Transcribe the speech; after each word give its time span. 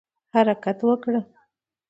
حرکت 0.33 0.79
وکړه 0.87 1.21